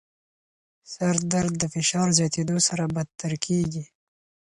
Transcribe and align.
سردرد 0.93 1.53
د 1.61 1.63
فشار 1.73 2.07
زیاتېدو 2.17 2.57
سره 2.67 2.83
بدتر 2.95 3.33
کېږي. 3.45 3.83